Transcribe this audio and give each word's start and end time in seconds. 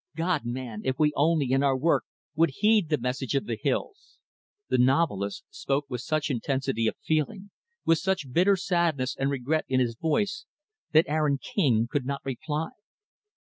God, 0.15 0.45
man! 0.47 0.81
if 0.83 0.95
only 1.15 1.45
we, 1.45 1.51
in 1.53 1.61
our 1.61 1.77
work, 1.77 2.05
would 2.33 2.49
heed 2.55 2.89
the 2.89 2.97
message 2.97 3.35
of 3.35 3.45
the 3.45 3.55
hills!" 3.55 4.17
The 4.67 4.79
novelist 4.79 5.43
spoke 5.51 5.85
with 5.89 6.01
such 6.01 6.31
intensity 6.31 6.87
of 6.87 6.95
feeling 7.03 7.51
with 7.85 7.99
such 7.99 8.33
bitter 8.33 8.55
sadness 8.55 9.15
and 9.15 9.29
regret 9.29 9.65
in 9.67 9.79
his 9.79 9.95
voice 9.95 10.45
that 10.91 11.05
Aaron 11.07 11.37
King 11.37 11.87
could 11.87 12.07
not 12.07 12.25
reply. 12.25 12.69